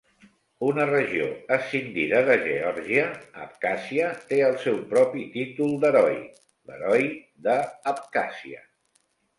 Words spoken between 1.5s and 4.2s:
escindida de Geòrgia, Abkhàzia,